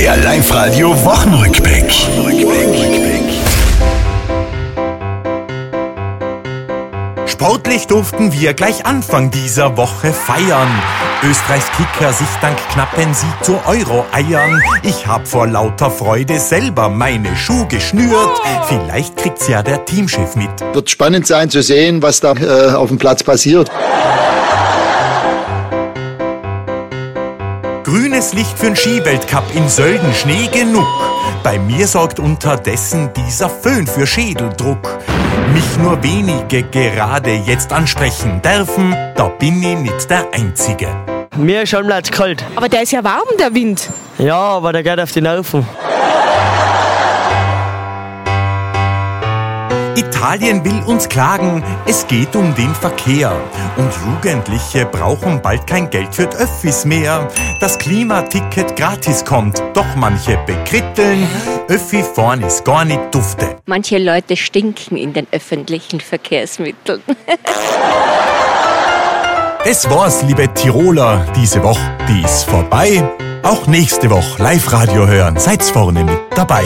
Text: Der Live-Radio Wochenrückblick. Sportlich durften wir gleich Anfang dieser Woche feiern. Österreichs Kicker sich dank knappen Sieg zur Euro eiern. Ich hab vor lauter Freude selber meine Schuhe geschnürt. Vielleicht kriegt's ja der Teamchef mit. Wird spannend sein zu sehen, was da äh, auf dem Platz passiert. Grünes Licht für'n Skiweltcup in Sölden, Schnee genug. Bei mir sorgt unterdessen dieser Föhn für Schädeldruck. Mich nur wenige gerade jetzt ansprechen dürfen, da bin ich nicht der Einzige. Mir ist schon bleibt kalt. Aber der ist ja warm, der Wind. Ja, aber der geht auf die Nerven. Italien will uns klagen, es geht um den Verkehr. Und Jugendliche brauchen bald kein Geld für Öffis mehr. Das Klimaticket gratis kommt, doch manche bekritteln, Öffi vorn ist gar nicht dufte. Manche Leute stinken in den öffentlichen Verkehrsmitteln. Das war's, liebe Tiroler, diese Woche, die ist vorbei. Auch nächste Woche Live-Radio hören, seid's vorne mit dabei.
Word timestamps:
Der 0.00 0.16
Live-Radio 0.16 0.92
Wochenrückblick. 1.04 1.92
Sportlich 7.26 7.86
durften 7.86 8.32
wir 8.32 8.54
gleich 8.54 8.86
Anfang 8.86 9.30
dieser 9.30 9.76
Woche 9.76 10.14
feiern. 10.14 10.70
Österreichs 11.22 11.66
Kicker 11.72 12.14
sich 12.14 12.26
dank 12.40 12.56
knappen 12.72 13.12
Sieg 13.12 13.28
zur 13.42 13.60
Euro 13.66 14.06
eiern. 14.10 14.62
Ich 14.82 15.06
hab 15.06 15.28
vor 15.28 15.46
lauter 15.46 15.90
Freude 15.90 16.40
selber 16.40 16.88
meine 16.88 17.36
Schuhe 17.36 17.66
geschnürt. 17.66 18.40
Vielleicht 18.68 19.18
kriegt's 19.18 19.48
ja 19.48 19.62
der 19.62 19.84
Teamchef 19.84 20.34
mit. 20.34 20.48
Wird 20.72 20.88
spannend 20.88 21.26
sein 21.26 21.50
zu 21.50 21.62
sehen, 21.62 22.00
was 22.00 22.20
da 22.20 22.32
äh, 22.32 22.72
auf 22.72 22.88
dem 22.88 22.96
Platz 22.96 23.22
passiert. 23.22 23.70
Grünes 27.90 28.32
Licht 28.34 28.56
für'n 28.56 28.76
Skiweltcup 28.76 29.42
in 29.52 29.68
Sölden, 29.68 30.14
Schnee 30.14 30.46
genug. 30.52 30.86
Bei 31.42 31.58
mir 31.58 31.88
sorgt 31.88 32.20
unterdessen 32.20 33.10
dieser 33.16 33.50
Föhn 33.50 33.84
für 33.84 34.06
Schädeldruck. 34.06 34.96
Mich 35.52 35.76
nur 35.76 36.00
wenige 36.00 36.62
gerade 36.62 37.32
jetzt 37.32 37.72
ansprechen 37.72 38.40
dürfen, 38.42 38.94
da 39.16 39.26
bin 39.26 39.60
ich 39.60 39.76
nicht 39.76 40.08
der 40.08 40.24
Einzige. 40.32 40.86
Mir 41.36 41.62
ist 41.62 41.70
schon 41.70 41.84
bleibt 41.84 42.12
kalt. 42.12 42.44
Aber 42.54 42.68
der 42.68 42.82
ist 42.82 42.92
ja 42.92 43.02
warm, 43.02 43.26
der 43.40 43.52
Wind. 43.52 43.90
Ja, 44.18 44.38
aber 44.38 44.72
der 44.72 44.84
geht 44.84 45.00
auf 45.00 45.10
die 45.10 45.22
Nerven. 45.22 45.66
Italien 50.00 50.64
will 50.64 50.82
uns 50.86 51.08
klagen, 51.08 51.62
es 51.86 52.06
geht 52.06 52.34
um 52.34 52.54
den 52.54 52.74
Verkehr. 52.74 53.32
Und 53.76 53.92
Jugendliche 54.06 54.86
brauchen 54.86 55.42
bald 55.42 55.66
kein 55.66 55.90
Geld 55.90 56.14
für 56.14 56.28
Öffis 56.28 56.86
mehr. 56.86 57.28
Das 57.60 57.78
Klimaticket 57.78 58.76
gratis 58.76 59.24
kommt, 59.24 59.62
doch 59.74 59.96
manche 59.96 60.38
bekritteln, 60.46 61.28
Öffi 61.68 62.02
vorn 62.02 62.42
ist 62.42 62.64
gar 62.64 62.84
nicht 62.84 63.14
dufte. 63.14 63.56
Manche 63.66 63.98
Leute 63.98 64.36
stinken 64.36 64.96
in 64.96 65.12
den 65.12 65.26
öffentlichen 65.32 66.00
Verkehrsmitteln. 66.00 67.02
Das 69.62 69.90
war's, 69.90 70.22
liebe 70.22 70.52
Tiroler, 70.54 71.26
diese 71.36 71.62
Woche, 71.62 71.82
die 72.08 72.22
ist 72.22 72.44
vorbei. 72.44 73.06
Auch 73.42 73.66
nächste 73.66 74.08
Woche 74.08 74.42
Live-Radio 74.42 75.06
hören, 75.06 75.38
seid's 75.38 75.68
vorne 75.68 76.02
mit 76.02 76.18
dabei. 76.34 76.64